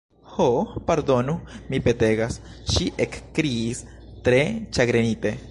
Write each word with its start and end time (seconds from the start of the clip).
"Ho, 0.35 0.45
pardonu, 0.87 1.35
mi 1.73 1.81
petegas," 1.89 2.39
ŝi 2.73 2.89
ekkriis 3.07 3.85
tre 4.29 4.43
ĉagrenite. 4.79 5.39